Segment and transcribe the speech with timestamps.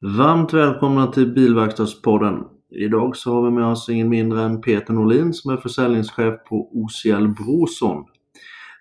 [0.00, 2.44] Varmt välkomna till Bilverkstadspodden.
[2.70, 6.70] Idag så har vi med oss ingen mindre än Peter Norlin som är försäljningschef på
[6.72, 8.04] OCL Brorsson.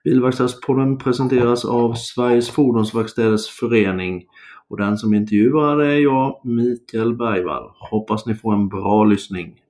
[0.04, 4.26] Bilverkstadspodden presenteras av Sveriges Fordonsverkstäders Förening
[4.68, 7.72] och den som intervjuar är jag, Mikael Bergvall.
[7.92, 9.62] Hoppas ni får en bra lyssning.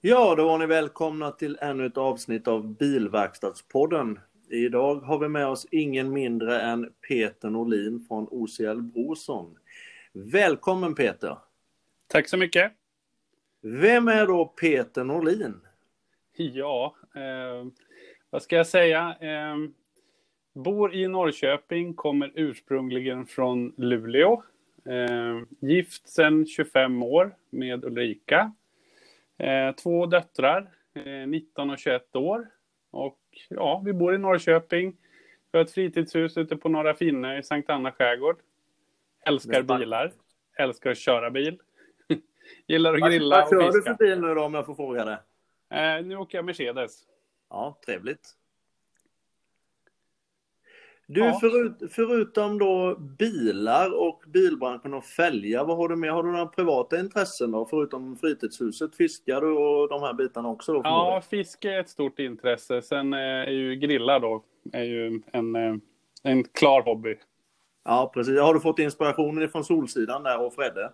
[0.00, 4.18] Ja, då var ni välkomna till ännu ett avsnitt av Bilverkstadspodden.
[4.48, 9.58] Idag har vi med oss ingen mindre än Peter Norlin från OCL Brorsson.
[10.12, 11.38] Välkommen Peter!
[12.06, 12.72] Tack så mycket!
[13.60, 15.60] Vem är då Peter Norlin?
[16.36, 17.66] Ja, eh,
[18.30, 19.16] vad ska jag säga?
[19.20, 19.56] Eh,
[20.54, 24.42] bor i Norrköping, kommer ursprungligen från Luleå.
[24.84, 28.52] Eh, gift sedan 25 år med Ulrika.
[29.38, 30.70] Eh, två döttrar,
[31.26, 32.48] 19 eh, och 21 år.
[32.90, 33.18] Och
[33.48, 34.96] ja, vi bor i Norrköping.
[35.52, 38.36] Vi har ett fritidshus ute på Norra Finne i Sankt Anna skärgård.
[39.26, 40.12] Älskar bilar.
[40.58, 41.58] Älskar att köra bil.
[42.66, 43.56] Gillar att grilla och fiska.
[43.56, 45.18] Vad kör du för bil nu då om jag får fråga det?
[45.76, 47.02] Eh, nu åker jag Mercedes.
[47.50, 48.36] Ja, trevligt.
[51.08, 51.38] Du, ja.
[51.40, 56.12] förut, förutom då bilar och bilbranschen och fälgar, vad har du med?
[56.12, 57.66] Har du några privata intressen då?
[57.70, 60.72] Förutom fritidshuset, fiskar du och de här bitarna också?
[60.72, 62.82] Då, ja, fiske är ett stort intresse.
[62.82, 65.74] Sen eh, är ju grilla då är ju en, eh,
[66.22, 67.16] en klar hobby.
[67.84, 68.40] Ja, precis.
[68.40, 70.90] Har du fått inspirationen från Solsidan där och Fredde?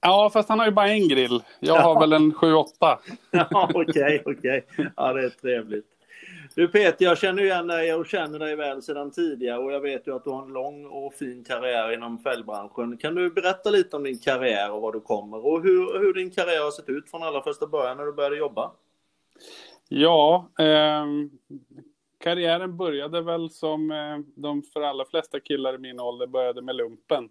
[0.00, 1.42] Ja, fast han har ju bara en grill.
[1.60, 2.64] Jag har väl en 7-8.
[3.30, 4.66] ja, okej, okej.
[4.96, 5.86] Ja, det är trevligt.
[6.54, 10.06] Du Peter, jag känner igen dig och känner dig väl sedan tidigare och jag vet
[10.06, 12.96] ju att du har en lång och fin karriär inom fälgbranschen.
[12.96, 16.30] Kan du berätta lite om din karriär och var du kommer och hur, hur din
[16.30, 18.72] karriär har sett ut från allra första början när du började jobba?
[19.88, 21.06] Ja, eh,
[22.18, 26.76] karriären började väl som eh, de för allra flesta killar i min ålder började med
[26.76, 27.28] lumpen.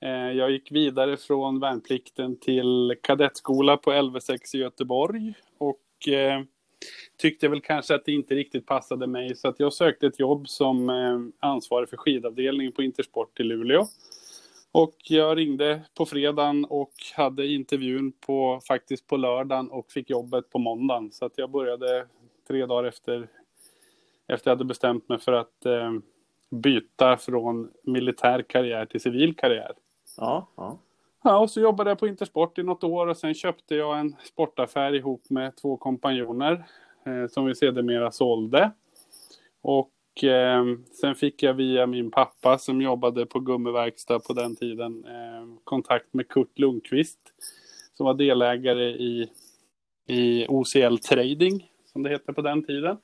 [0.00, 6.42] Eh, jag gick vidare från värnplikten till kadettskola på LV6 i Göteborg och eh,
[7.16, 10.48] tyckte väl kanske att det inte riktigt passade mig så att jag sökte ett jobb
[10.48, 13.86] som eh, ansvarig för skidavdelningen på Intersport i Luleå.
[14.72, 20.50] Och jag ringde på fredagen och hade intervjun på, faktiskt på lördagen och fick jobbet
[20.50, 21.12] på måndagen.
[21.12, 22.06] Så att jag började
[22.48, 23.28] tre dagar efter,
[24.26, 25.92] efter jag hade bestämt mig för att eh,
[26.50, 29.72] byta från militär karriär till civil karriär.
[30.16, 30.78] Ja, ja.
[31.28, 34.16] Ja, och så jobbade jag på Intersport i något år och sen köpte jag en
[34.24, 36.66] sportaffär ihop med två kompanjoner
[37.06, 38.70] eh, som vi sedermera sålde.
[39.62, 40.64] Och eh,
[41.00, 46.14] sen fick jag via min pappa som jobbade på gummiverkstad på den tiden eh, kontakt
[46.14, 47.20] med Kurt Lundqvist
[47.94, 49.30] som var delägare i,
[50.06, 52.96] i OCL Trading som det hette på den tiden.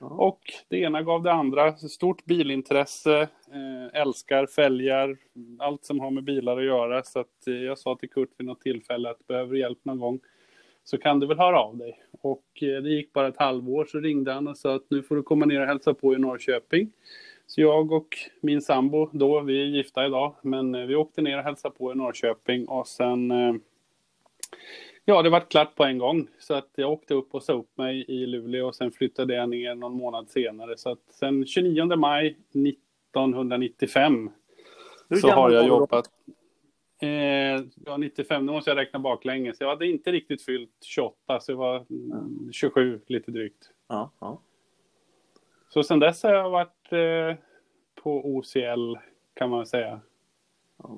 [0.00, 1.76] Och det ena gav det andra.
[1.76, 3.20] Stort bilintresse,
[3.52, 5.16] eh, älskar fälgar,
[5.58, 7.02] allt som har med bilar att göra.
[7.02, 10.20] Så att, eh, jag sa till Kurt vid något tillfälle att behöver hjälp någon gång
[10.84, 12.02] så kan du väl höra av dig.
[12.20, 15.16] Och eh, det gick bara ett halvår så ringde han och sa att nu får
[15.16, 16.92] du komma ner och hälsa på i Norrköping.
[17.46, 18.08] Så jag och
[18.40, 21.94] min sambo då, vi är gifta idag, men vi åkte ner och hälsade på i
[21.94, 23.54] Norrköping och sen eh,
[25.10, 26.28] Ja, det var klart på en gång.
[26.38, 29.48] Så att jag åkte upp och sa upp mig i Luleå och sen flyttade jag
[29.48, 30.76] ner någon månad senare.
[30.76, 34.30] Så att sen 29 maj 1995
[35.08, 36.04] Hur så har jag jobbat.
[37.02, 37.08] Eh,
[37.86, 39.60] ja, 95, nu måste jag räkna baklänges.
[39.60, 41.86] Jag hade inte riktigt fyllt 28, så jag var
[42.52, 43.70] 27 lite drygt.
[43.88, 44.40] Ja, ja.
[45.68, 47.44] Så sen dess har jag varit eh,
[48.02, 48.96] på OCL
[49.34, 50.00] kan man säga.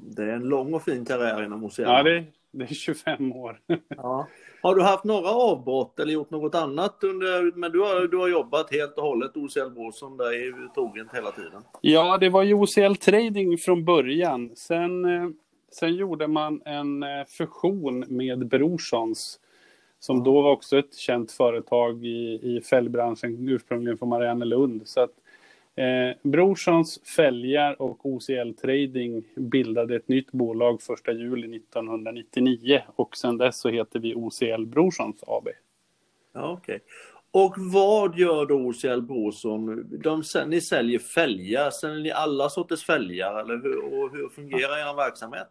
[0.03, 1.83] Det är en lång och fin karriär inom OCL.
[1.83, 2.25] Ja, det,
[2.59, 3.61] det är 25 år.
[3.89, 4.29] ja.
[4.63, 8.29] Har du haft några avbrott eller gjort något annat under, men du har, du har
[8.29, 11.62] jobbat helt och hållet OCL Brorsson där är trogen hela tiden?
[11.81, 14.51] Ja, det var ju OCL Trading från början.
[14.57, 15.29] Sen, eh,
[15.79, 19.41] sen gjorde man en eh, fusion med Brorssons
[19.99, 24.83] som då var också ett känt företag i, i fälgbranschen, ursprungligen från Mariannelund.
[24.85, 25.15] Så att
[25.77, 33.39] Eh, Brorssons Fälgar och OCL Trading bildade ett nytt bolag 1 juli 1999 och sedan
[33.39, 35.49] dess så heter vi OCL Brorssons AB.
[36.33, 36.79] Ja, okay.
[37.31, 39.87] Och vad gör då OCL Brorsson?
[40.03, 44.97] De, ni säljer fälgar, säljer ni alla sorters fälgar eller hur, och hur fungerar er
[44.97, 45.49] verksamhet?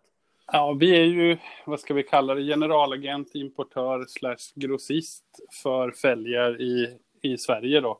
[0.51, 5.25] Ja, vi är ju, vad ska vi kalla det, generalagent, importör slash grossist
[5.63, 7.99] för fälgar i, i Sverige då.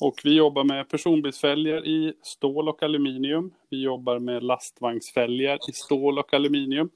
[0.00, 3.54] Och vi jobbar med personbilsfälgar i stål och aluminium.
[3.70, 6.90] Vi jobbar med lastvagnsfälgar i stål och aluminium.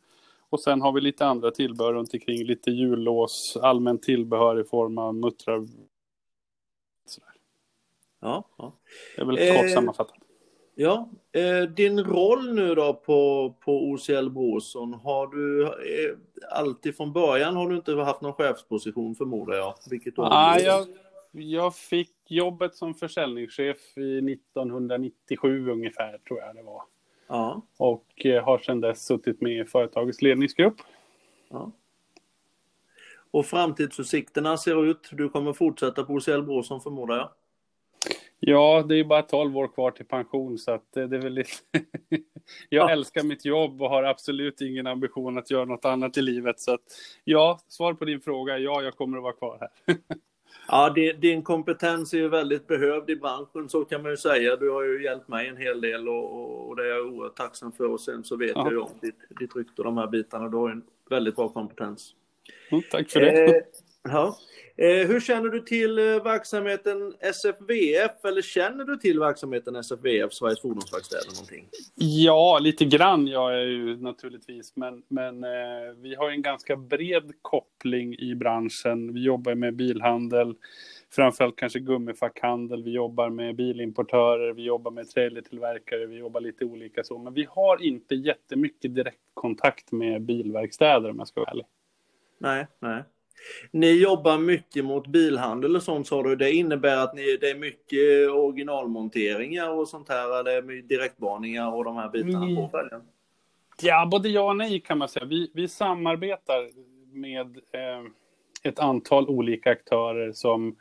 [0.49, 4.99] Och sen har vi lite andra tillbehör runt omkring, lite hjullås, allmänt tillbehör i form
[4.99, 5.67] av muttrar.
[7.17, 7.27] Ja,
[8.21, 8.73] Ja, ja.
[9.17, 10.17] Det är väl kort Eh, sammanfattat.
[10.75, 15.71] Ja, eh, din roll nu då på, på OCL Brorsson, har du eh,
[16.51, 19.75] alltid från början har du inte haft någon chefsposition förmodar jag?
[19.91, 20.87] Vilket år Ah, jag,
[21.33, 26.83] jag fick jobbet som försäljningschef i 1997 ungefär, tror jag det var.
[27.29, 30.77] Ja, Och eh, har sedan dess suttit med i företagets ledningsgrupp.
[31.49, 31.73] ja.
[33.31, 37.31] Och framtidsutsikterna ser ut, du kommer fortsätta på OCL Brorsson förmodar jag?
[38.39, 41.33] Ja, det är bara 12 år kvar till pension så att det, det är väl
[41.35, 41.51] lite...
[42.69, 42.91] jag Ja.
[42.91, 46.61] älskar mitt jobb och har absolut ingen ambition att göra något annat i livet.
[46.61, 46.81] Så att
[47.25, 49.97] ja, svar på din fråga ja, jag kommer att vara kvar här.
[50.69, 54.57] Ja, din, kompetens är ju väldigt behövd i branschen, så kan man ju säga.
[54.57, 57.37] Du har ju hjälpt mig en hel del och, och, och det är jag oerhört
[57.37, 57.85] tacksam för.
[57.91, 58.63] Och sen så vet Ja.
[58.65, 60.49] jag ju om ditt, ditt rykte och de här bitarna.
[60.49, 62.15] Du har ju en väldigt bra kompetens.
[62.71, 63.57] Mm, tack för det.
[63.57, 63.63] Eh,
[64.09, 64.37] ja.
[64.77, 68.25] eh, hur känner du till eh, verksamheten SFVF?
[68.25, 71.69] Eller känner du till verksamheten SFVF, Sveriges Fordonsverkstäder någonting?
[71.95, 75.51] Ja, lite grann jag är ju naturligtvis, men, men eh,
[75.97, 79.15] vi har en ganska bred koppling i branschen.
[79.15, 80.55] Vi jobbar med bilhandel,
[81.11, 87.05] framförallt kanske gummifackhandel, vi jobbar med bilimportörer, vi jobbar med trailertillverkare, vi jobbar lite olika
[87.05, 91.67] så, men vi har inte jättemycket direktkontakt med bilverkstäder om jag ska vara ärlig.
[92.39, 93.03] Nej, nej.
[93.71, 96.37] Ni jobbar mycket mot bilhandel och sånt sa du.
[96.37, 100.45] Det innebär att ni, det är mycket originalmonteringar och sånt här.
[100.45, 102.57] Det är direktvarningar och de här bitarna Mm.
[102.57, 103.01] på fälgen.
[103.83, 105.25] Ja, både ja och nej kan man säga.
[105.27, 106.69] Vi, vi samarbetar
[107.17, 108.05] med eh,
[108.63, 110.77] ett antal olika aktörer som,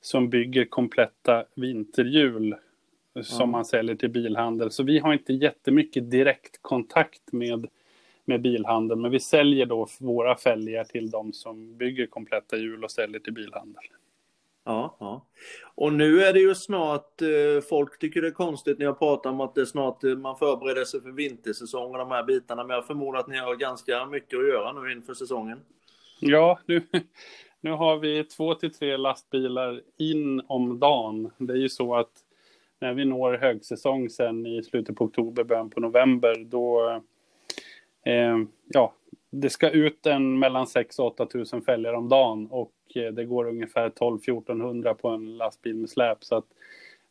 [0.00, 2.54] som bygger kompletta vinterhjul
[3.22, 3.46] som Ja.
[3.46, 4.70] man säljer till bilhandel.
[4.70, 7.66] Så vi har inte jättemycket direktkontakt med,
[8.30, 12.90] med bilhandeln, men vi säljer då våra fälgar till de som bygger kompletta hjul och
[12.90, 13.82] säljer till bilhandel.
[14.64, 15.26] Ja, ja.
[15.74, 19.30] Och nu är det ju snart, eh, folk tycker det är konstigt när jag pratar
[19.30, 22.64] om att det är snart eh, man förbereder sig för vintersäsong och de här bitarna.
[22.64, 25.60] Men jag förmodar att ni har ganska mycket att göra nu inför säsongen.
[26.20, 26.82] Ja, nu,
[27.60, 31.30] nu har vi två till tre lastbilar in om dagen.
[31.38, 32.12] Det är ju så att
[32.80, 37.00] när vi når högsäsong sen i slutet på oktober, början på november, då...
[38.04, 38.38] Eh,
[38.68, 38.94] ja,
[39.30, 43.24] det ska ut en mellan 6 och 8 000 fälgar om dagen och eh, det
[43.24, 46.24] går ungefär 12-1400 på en lastbil med släp.
[46.24, 46.46] Så att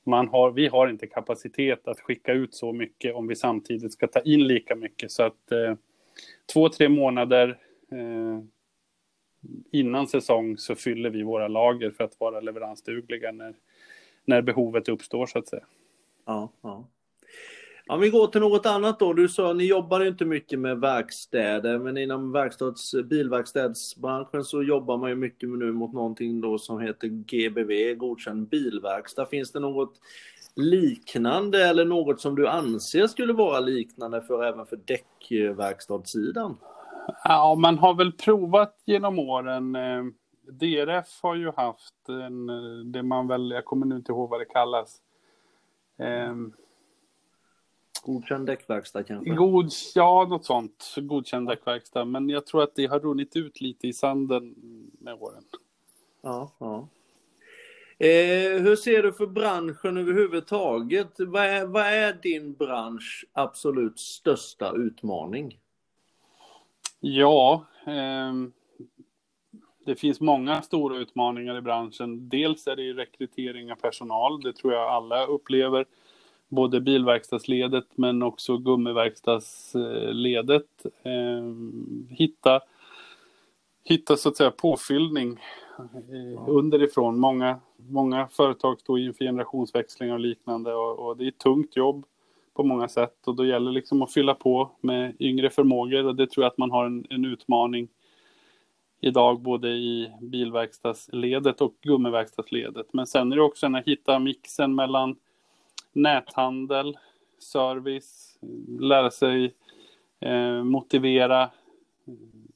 [0.04, 4.08] man har, vi har inte kapacitet att skicka ut så mycket om vi samtidigt ska
[4.08, 5.12] ta in lika mycket.
[5.12, 5.76] Så att eh,
[6.54, 7.58] två, tre månader
[7.92, 8.40] eh,
[9.72, 13.56] innan säsong så fyller vi våra lager för att vara leveransdugliga när,
[14.26, 15.66] när behovet uppstår så att säga.
[16.26, 16.88] Ja, ja.
[17.90, 19.14] Om vi går till något annat då.
[19.14, 25.10] Du sa ni jobbar inte mycket med verkstäder, men inom verkstads, bilverkstadsbranschen så jobbar man
[25.10, 29.26] ju mycket nu mot någonting då som heter GBV, godkänd bilverkstad.
[29.26, 29.94] Finns det något
[30.56, 36.58] liknande eller något som du anser skulle vara liknande för även för däckverkstadssidan?
[37.24, 39.76] Ja, man har väl provat genom åren.
[39.76, 40.04] Eh,
[40.52, 44.42] DRF har ju haft en, eh, det man väl, jag kommer nu inte ihåg vad
[44.42, 44.98] det kallas.
[45.98, 46.54] Mm
[48.04, 49.30] Godkänd däckverkstad kanske?
[49.30, 50.96] god, ja, något sånt.
[50.98, 52.06] Godkänd däckverkstad.
[52.06, 54.56] Men jag tror att det har runnit ut lite i sanden
[55.00, 55.44] med åren.
[56.22, 56.88] Ja, ja.
[58.02, 61.14] Eh, hur ser du för branschen överhuvudtaget?
[61.18, 65.60] Vad är, vad är din bransch absolut största utmaning?
[67.00, 68.52] Ja, ehm,
[69.86, 72.30] det finns många stora utmaningar i branschen.
[72.30, 74.42] Dels är det rekrytering av personal.
[74.42, 75.86] Det tror jag alla upplever.
[76.50, 80.86] Både bilverkstadsledet men också gummiverkstadsledet.
[81.04, 82.62] Ehm, hitta,
[83.84, 85.40] hitta så att säga påfyllning
[85.80, 87.20] eh, underifrån.
[87.20, 92.06] Många, många företag står inför generationsväxlingar och liknande och, och det är ett tungt jobb
[92.54, 96.16] på många sätt och då gäller det liksom att fylla på med yngre förmågor och
[96.16, 97.88] det tror jag att man har en, en utmaning
[99.02, 102.94] idag både i bilverkstadsledet och gummiverkstadsledet.
[102.94, 105.16] Men sen är det också att hitta mixen mellan
[106.02, 106.98] näthandel,
[107.40, 108.40] service,
[108.80, 109.56] lära sig
[110.20, 111.50] eh, motivera,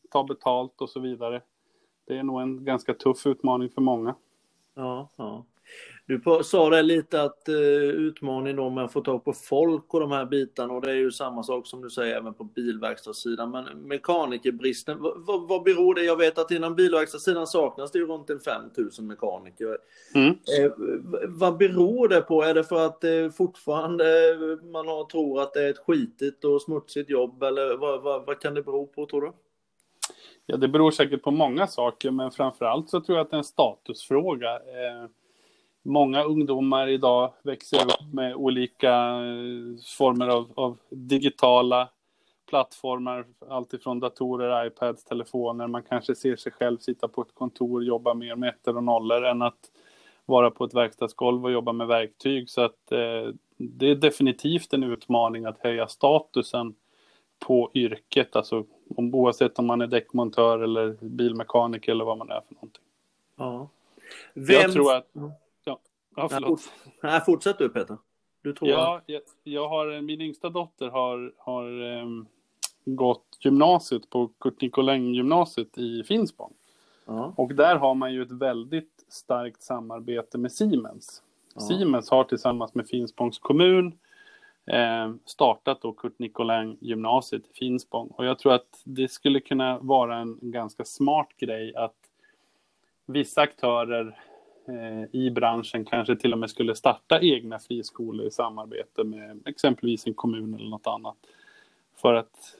[0.09, 1.41] ta betalt och så vidare.
[2.07, 4.15] Det är nog en ganska tuff utmaning för många.
[4.73, 5.45] Ja, ja.
[6.05, 10.00] Du sa det lite att eh, utmaningen då med att få tag på folk och
[10.00, 13.51] de här bitarna och det är ju samma sak som du säger även på bilverkstadssidan.
[13.51, 14.98] Men mekanikerbristen,
[15.48, 16.03] vad, beror det?
[16.03, 19.77] Jag vet att inom bilverkstadssidan saknas det ju runt en 5000 mekaniker.
[20.15, 20.29] Mm.
[20.29, 20.72] Eh,
[21.27, 22.43] vad beror det på?
[22.43, 26.45] Är det för att eh, fortfarande eh, man har, tror att det är ett skitigt
[26.45, 29.31] och smutsigt jobb eller vad, vad, vad kan det bero på tror du?
[30.45, 33.36] Ja, det beror säkert på många saker, men framför allt så tror jag att det
[33.36, 34.55] är en statusfråga.
[34.55, 35.10] Eh,
[35.84, 41.90] många ungdomar idag växer upp med olika eh, former av, av digitala
[42.50, 45.68] plattformar, alltifrån datorer, iPads, telefoner.
[45.68, 48.84] Man kanske ser sig själv sitta på ett kontor och jobba mer med ettor och
[48.84, 49.60] nollor än att
[50.25, 52.50] vara på ett verkstadsgolv och jobba med verktyg.
[52.50, 56.75] Så att eh, det är definitivt en utmaning att höja statusen
[57.40, 62.54] på yrket, alltså oavsett om man är däckmontör eller bilmekaniker eller vad man är för
[62.54, 62.84] någonting.
[63.36, 63.70] Ja.
[64.34, 64.62] Vem...
[64.62, 65.08] Jag tror att...
[66.15, 66.62] Ja, förlåt.
[67.03, 67.98] Nej, fortsätt du Peter.
[68.41, 72.27] Du tror ja, jag, jag har, min yngsta dotter har, har um,
[72.86, 76.53] gått gymnasiet på Kurt Nicolin gymnasiet i Finspång.
[77.05, 77.34] Ja.
[77.38, 81.24] Och där har man ju ett väldigt starkt samarbete med Siemens.
[81.55, 81.62] Ja.
[81.62, 83.98] Siemens har tillsammans med Finspångs kommun
[84.65, 88.08] eh, startat då Kurt Nicolin gymnasiet i Finspång.
[88.08, 91.96] Och jag tror att det skulle kunna vara en, ganska smart grej att
[93.05, 94.13] vissa aktörer eh,
[94.65, 100.08] Eh, i branschen kanske till och med skulle starta egna friskolor i samarbete med exempelvis
[100.08, 101.15] en kommun eller något annat.
[101.96, 102.58] För att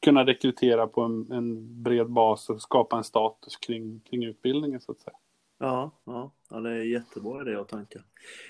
[0.00, 4.92] kunna rekrytera på en, en bred bas och skapa en status kring, kring utbildningen så
[4.92, 5.16] att säga.
[5.58, 6.30] Ja, ja,
[6.60, 8.02] det är jättebra idé och tankar.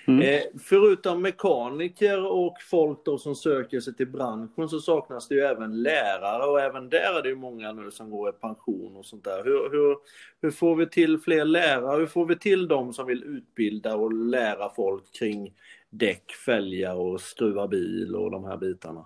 [0.07, 0.21] Mm.
[0.21, 5.41] Eh, förutom mekaniker och folk då som söker sig till branschen så saknas det ju
[5.41, 9.05] även lärare och även där är det ju många nu som går i pension och
[9.05, 9.43] sånt där.
[9.43, 9.97] Hur, hur,
[10.41, 11.99] hur får vi till fler lärare?
[11.99, 15.53] Hur får vi till de som vill utbilda och lära folk kring
[15.89, 19.05] däck, fälgar och skruva bil och de här bitarna?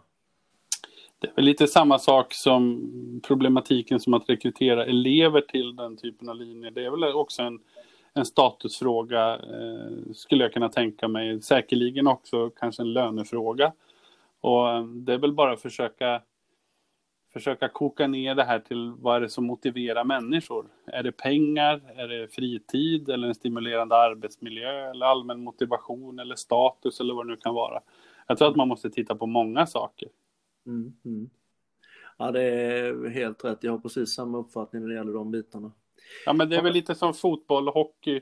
[1.19, 2.89] Det är väl lite samma sak som
[3.27, 6.71] problematiken som att rekrytera elever till den typen av linjer.
[6.71, 7.59] Det är väl också en
[8.13, 11.41] en statusfråga eh, skulle jag kunna tänka mig.
[11.41, 13.73] Säkerligen också kanske en lönefråga.
[14.41, 16.21] Och eh, det är väl bara att försöka,
[17.33, 20.65] försöka koka ner det här till vad är det som motiverar människor?
[20.85, 26.99] Är det pengar, är det fritid eller en stimulerande arbetsmiljö eller allmän motivation eller status
[26.99, 27.81] eller vad det nu kan vara.
[28.27, 30.09] Jag tror att man måste titta på många saker.
[30.65, 31.29] Mm, mm.
[32.17, 33.63] Ja, det är helt rätt.
[33.63, 35.71] Jag har precis samma uppfattning när det gäller de bitarna.
[36.25, 38.21] Ja, men det är väl lite som fotboll och hockey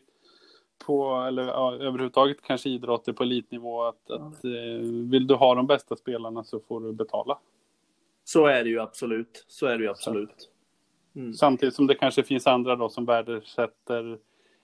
[0.86, 3.84] på, eller ja, överhuvudtaget kanske idrotter på elitnivå.
[3.84, 7.40] Att, att eh, vill du ha de bästa spelarna så får du betala.
[8.24, 9.46] Så är det ju absolut.
[9.48, 10.50] Så är det ju absolut.
[11.16, 11.34] Mm.
[11.34, 14.18] Samtidigt som det kanske finns andra då som värdesätter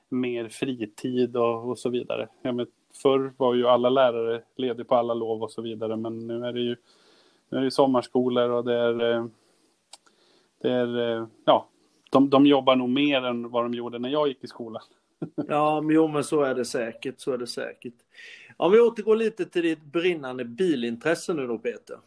[0.09, 2.27] mer fritid och, och så vidare.
[2.41, 2.67] Ja, men
[3.01, 6.53] förr var ju alla lärare lediga på alla lov och så vidare, men nu är
[6.53, 6.75] det ju
[7.49, 9.25] nu är det sommarskolor och det är, eh,
[10.61, 11.67] det är eh, ja,
[12.13, 14.81] de, de jobbar nog mer än vad de gjorde när jag gick i skolan.
[15.47, 17.19] ja, men, jo, men så är det säkert.
[17.19, 17.93] Så är det säkert.
[18.57, 21.97] Om vi återgår lite till ditt brinnande bilintresse nu då Peter.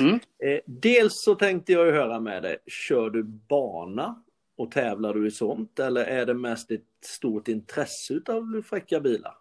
[0.00, 0.14] Mm.
[0.14, 4.22] Eh, dels så tänkte jag höra med dig, kör du bana
[4.56, 9.34] och tävlar du i sånt eller är det mest ett stort intresse av fräcka bilar?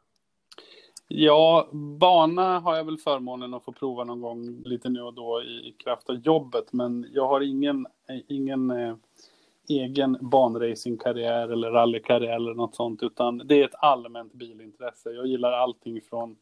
[1.07, 5.43] Ja, bana har jag väl förmånen att få prova någon gång lite nu och då
[5.43, 7.87] i, i kraft av jobbet, men jag har ingen,
[8.27, 8.95] ingen eh,
[9.79, 15.11] egen banracingkarriär eller rallykarriär eller något sånt, utan det är ett allmänt bilintresse.
[15.11, 16.35] Jag gillar allting från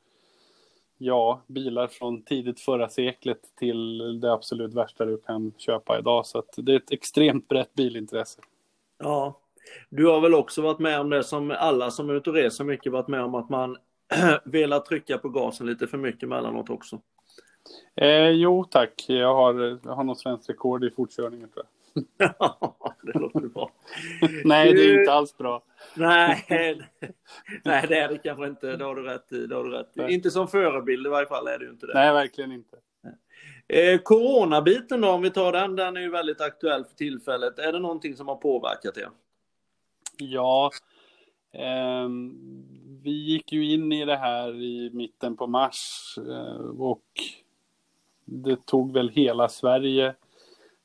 [0.98, 6.26] ja, bilar från tidigt förra seklet till det absolut värsta du kan köpa idag.
[6.26, 8.42] Så det är ett extremt brett bilintresse.
[8.98, 9.40] Ja,
[9.90, 12.64] du har väl också varit med om det som alla som är ute och reser
[12.64, 13.78] mycket varit med om att man
[14.46, 17.00] velat trycka på gasen lite för mycket mellanåt också.
[17.96, 21.66] Eh, jo tack, jag har, jag har något svenskt rekord i fortkörningen tror
[22.20, 22.32] jag.
[23.02, 23.72] det låter bra.
[24.46, 25.64] nej, det är inte alls bra.
[25.94, 26.46] nej,
[27.64, 28.78] nej, det är det kanske inte.
[28.78, 29.48] Det har du rätt i.
[29.48, 30.14] Det har du rätt i.
[30.14, 31.94] Inte som förebild i varje fall är det inte det.
[31.94, 32.78] Nej, verkligen inte.
[33.68, 37.60] Eh, coronabiten då, om vi tar den, den är ju väldigt aktuell för tillfället.
[37.60, 39.10] Är det någonting som har påverkat er?
[40.18, 40.72] Ja,
[41.54, 42.10] eh,
[43.04, 47.04] vi gick ju in i det här i mitten på mars eh, och
[48.26, 50.16] det tog väl hela Sverige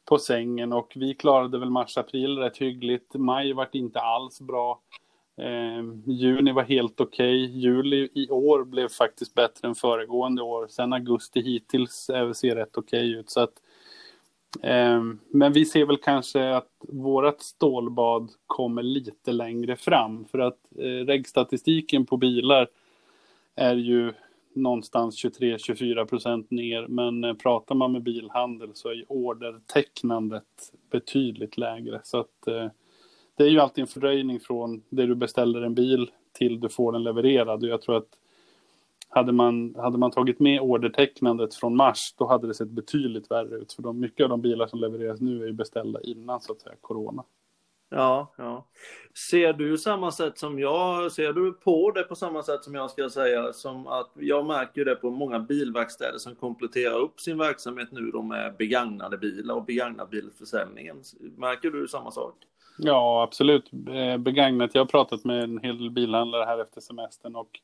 [0.05, 3.15] på sängen och vi klarade väl mars-april rätt hyggligt.
[3.15, 4.81] Maj vart inte alls bra.
[5.37, 7.45] Eh, juni var helt okej.
[7.45, 7.59] Okay.
[7.59, 10.67] Juli i år blev faktiskt bättre än föregående år.
[10.71, 13.31] Sen augusti hittills ser rätt okej okay ut.
[13.31, 13.53] Så att,
[14.63, 20.25] eh, men vi ser väl kanske att vårt stålbad kommer lite längre fram.
[20.25, 22.69] För att eh, regstatistiken på bilar
[23.57, 24.13] är ju
[24.55, 26.87] någonstans 23-24 procent ner.
[26.87, 32.01] Men eh, pratar man med bilhandel så är ordertecknandet betydligt lägre.
[32.05, 32.67] Så att eh,
[33.37, 36.93] det är ju alltid en fördröjning från det du beställer en bil till du får
[36.93, 37.63] den levererad.
[37.63, 38.09] Och jag tror att
[39.09, 43.57] hade man, hade man tagit med ordertecknandet från mars, då hade det sett betydligt värre
[43.57, 43.73] ut.
[43.73, 46.61] För de, mycket av de bilar som levereras nu är ju beställda innan så att
[46.61, 47.25] säga corona.
[47.95, 48.67] Ja, ja.
[49.31, 52.91] Ser du samma sätt som jag, ser du på det på samma sätt som jag
[52.91, 57.89] ska säga, som att jag märker det på många bilverkstäder som kompletterar upp sin verksamhet
[57.93, 60.97] nu då med begagnade bilar och begagnad bilförsäljningen.
[61.37, 62.35] Märker du samma sak?
[62.79, 63.71] Ja, absolut.
[63.89, 64.75] Eh, begagnat.
[64.75, 67.61] Jag har pratat med en hel del bilhandlare här efter semestern och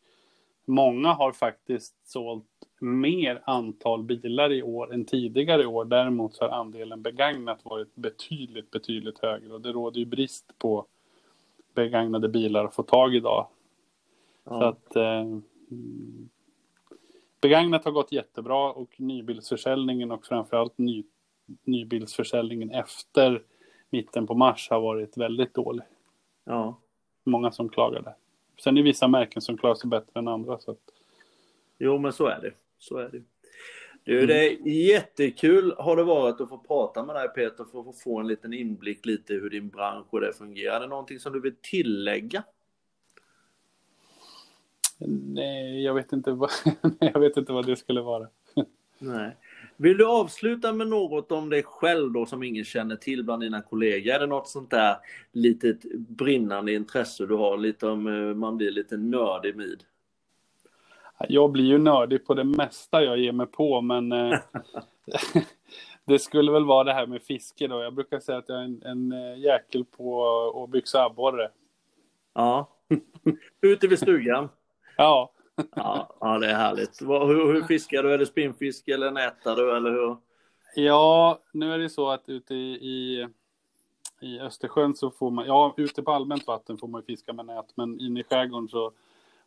[0.65, 2.45] många har faktiskt sålt
[2.81, 5.85] mer antal bilar i år än tidigare år.
[5.85, 10.87] Däremot så har andelen begagnat varit betydligt, betydligt högre och det råder ju brist på
[11.75, 13.47] begagnade bilar att få tag idag.
[14.45, 14.61] Ja.
[14.61, 15.39] Så att eh,
[17.41, 21.05] begagnat har gått jättebra och nybilsförsäljningen och framförallt ny,
[21.65, 23.43] nybilsförsäljningen efter
[23.91, 25.85] mitten på mars har varit väldigt dålig.
[26.45, 26.79] Ja.
[27.25, 28.15] Många som klagade.
[28.61, 30.59] Sen är det vissa märken som klarar sig bättre än andra.
[30.59, 30.79] Så att...
[31.79, 32.53] Jo, men så är det.
[32.81, 33.23] Så är det.
[34.05, 34.27] Du, mm.
[34.27, 38.19] det är jättekul har det varit att få prata med dig Peter för att få
[38.19, 40.77] en liten inblick lite hur din bransch och det fungerar.
[40.77, 42.45] Är det någonting som du vill tillägga?
[45.09, 46.51] Nej, jag vet inte vad,
[47.01, 48.29] jag vet inte vad det skulle vara.
[48.99, 49.37] Nej.
[49.77, 53.63] Vill du avsluta med något om dig själv då som ingen känner till bland dina
[53.63, 54.15] kollegor?
[54.15, 54.97] Är det något sånt där
[55.33, 57.59] litet brinnande intresse du har?
[57.59, 59.85] Lite om eh, man blir lite nördig med?
[61.29, 64.39] Jag blir ju nördig på det mesta jag ger mig på, men eh,
[66.05, 67.83] det skulle väl vara det här med fiske då.
[67.83, 70.25] Jag brukar säga att jag är en, en eh, jäkel på
[70.65, 71.51] att byxa abborre.
[72.35, 72.69] Ja,
[73.61, 74.49] ute vid stugan.
[74.97, 75.33] ja.
[75.77, 76.17] ja.
[76.21, 77.01] Ja, det är härligt.
[77.01, 78.13] Hur, hur fiskar du?
[78.13, 80.17] Är det spinnfiske eller nätar du eller hur?
[80.75, 83.27] Ja, nu är det så att ute i, i,
[84.21, 87.77] i Östersjön så får man, ja, ute på allmänt vatten får man fiska med nät,
[87.77, 88.93] men inne i skärgården så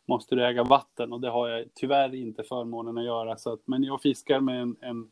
[0.06, 3.36] måste du äga vatten och det har jag tyvärr inte förmånen att göra.
[3.36, 5.10] Så att, men jag fiskar med en, en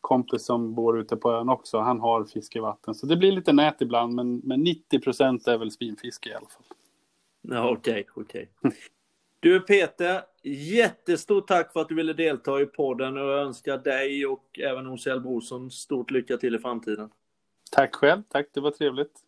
[0.00, 1.78] kompis som bor ute på ön också.
[1.78, 2.94] Han har fiskevatten.
[2.94, 6.48] Så det blir lite nät ibland, men, men 90 procent är väl spinfiske i alla
[6.48, 6.64] fall.
[7.42, 8.48] Ja, Okej, okay, okej.
[8.60, 8.78] Okay.
[9.40, 14.26] Du Peter, jättestort tack för att du ville delta i podden och jag önskar dig
[14.26, 17.10] och även OCL Brorsson stort lycka till i framtiden.
[17.70, 19.20] Tack själv, tack det var trevligt.